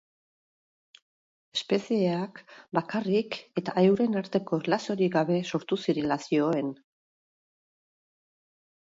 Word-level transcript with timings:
Espezieak 1.57 2.39
bakarrik 2.77 3.37
eta 3.61 3.75
euren 3.81 4.19
arteko 4.21 4.59
erlaziorik 4.61 5.11
gabe 5.17 5.37
sortu 5.51 5.79
zirela 5.85 6.17
zioen. 6.31 6.73